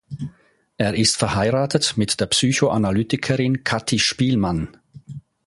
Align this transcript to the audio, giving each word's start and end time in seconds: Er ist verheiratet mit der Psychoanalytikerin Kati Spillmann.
Er 0.77 0.95
ist 0.95 1.17
verheiratet 1.19 1.93
mit 1.95 2.19
der 2.19 2.25
Psychoanalytikerin 2.25 3.63
Kati 3.63 3.99
Spillmann. 3.99 4.75